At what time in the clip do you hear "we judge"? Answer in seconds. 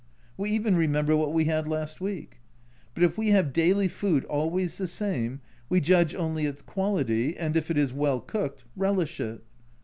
5.69-6.15